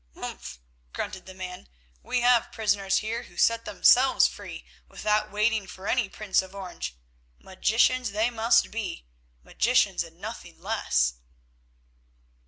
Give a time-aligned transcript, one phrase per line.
[0.15, 0.57] "Umph!"
[0.93, 1.69] grunted the man,
[2.01, 6.97] "we have prisoners here who set themselves free without waiting for any Prince of Orange.
[7.37, 11.13] Magicians they must be—magicians and nothing less."